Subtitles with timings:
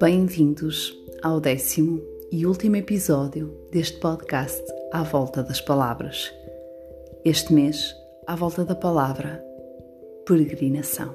[0.00, 6.32] Bem-vindos ao décimo e último episódio deste podcast À Volta das Palavras.
[7.24, 7.94] Este mês,
[8.26, 9.44] à volta da palavra
[10.26, 11.14] peregrinação.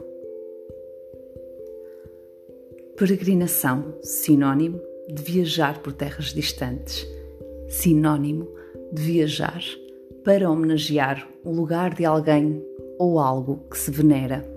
[2.97, 7.05] Peregrinação, sinônimo de viajar por terras distantes,
[7.67, 8.47] sinônimo
[8.91, 9.61] de viajar
[10.29, 12.63] para homenagear o lugar de alguém
[12.99, 14.47] ou algo que se venera.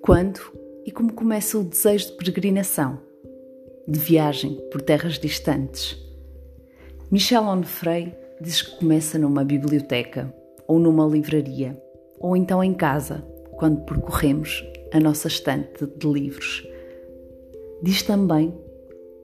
[0.00, 0.40] Quando
[0.84, 2.98] e como começa o desejo de peregrinação,
[3.86, 5.96] de viagem por terras distantes.
[7.12, 10.34] Michel Onfray diz que começa numa biblioteca,
[10.66, 11.80] ou numa livraria,
[12.18, 16.66] ou então em casa, quando percorremos a nossa estante de livros.
[17.80, 18.52] Diz também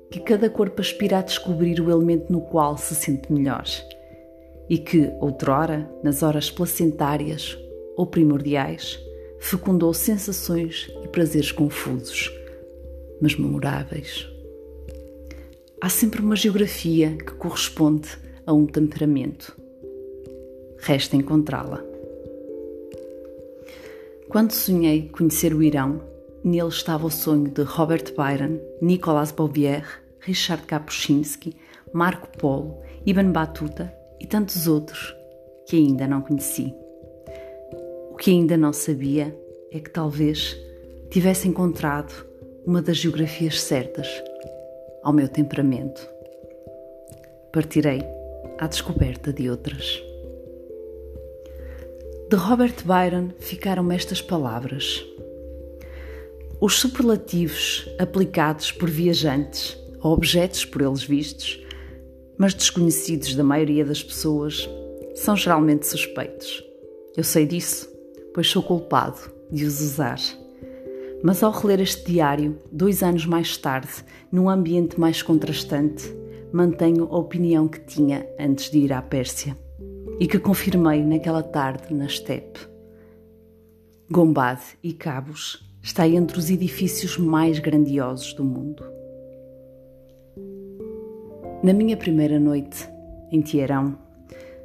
[0.08, 3.64] que cada corpo aspira a descobrir o elemento no qual se sente melhor
[4.68, 7.58] e que, outrora, nas horas placentárias
[7.96, 8.98] ou primordiais,
[9.38, 12.30] fecundou sensações e prazeres confusos,
[13.20, 14.28] mas memoráveis.
[15.80, 18.08] Há sempre uma geografia que corresponde
[18.44, 19.56] a um temperamento.
[20.78, 21.82] Resta encontrá-la.
[24.28, 26.02] Quando sonhei conhecer o Irão,
[26.44, 29.84] nele estava o sonho de Robert Byron, Nicolas Bouvier,
[30.20, 31.56] Richard Kapuscinski,
[31.92, 35.14] Marco Polo, Ibn Battuta e tantos outros
[35.66, 36.74] que ainda não conheci
[38.18, 39.34] que ainda não sabia
[39.70, 40.56] é que talvez
[41.08, 42.26] tivesse encontrado
[42.66, 44.08] uma das geografias certas
[45.02, 46.06] ao meu temperamento.
[47.52, 48.02] Partirei
[48.58, 50.02] à descoberta de outras.
[52.28, 55.02] De Robert Byron ficaram estas palavras.
[56.60, 61.64] Os superlativos aplicados por viajantes a objetos por eles vistos,
[62.38, 64.68] mas desconhecidos da maioria das pessoas,
[65.14, 66.62] são geralmente suspeitos.
[67.16, 67.98] Eu sei disso
[68.38, 69.18] pois sou culpado
[69.50, 70.20] de os usar.
[71.24, 73.90] Mas ao reler este diário, dois anos mais tarde,
[74.30, 76.14] num ambiente mais contrastante,
[76.52, 79.58] mantenho a opinião que tinha antes de ir à Pérsia
[80.20, 82.60] e que confirmei naquela tarde na steppe.
[84.08, 88.84] Gombad e Cabos está entre os edifícios mais grandiosos do mundo.
[91.60, 92.88] Na minha primeira noite,
[93.32, 93.98] em Teherão,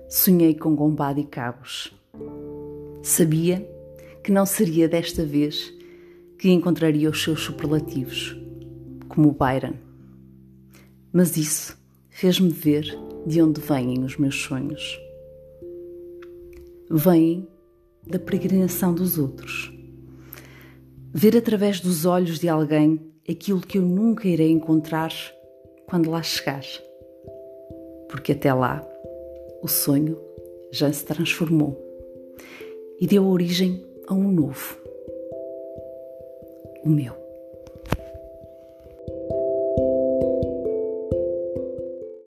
[0.08, 1.92] sonhei com Gombad e Cabos
[3.02, 3.68] Sabia
[4.24, 5.74] que não seria desta vez
[6.38, 8.38] que encontraria os seus superlativos,
[9.10, 9.74] como o Byron.
[11.12, 11.78] Mas isso
[12.10, 15.00] fez-me ver de onde vêm os meus sonhos.
[16.90, 17.48] Vêm
[18.08, 19.74] da peregrinação dos outros.
[21.12, 25.12] Ver através dos olhos de alguém aquilo que eu nunca irei encontrar
[25.88, 26.64] quando lá chegar.
[28.10, 28.88] Porque até lá
[29.62, 30.20] o sonho
[30.72, 31.78] já se transformou
[33.00, 34.78] e deu origem a um novo,
[36.84, 37.23] o meu.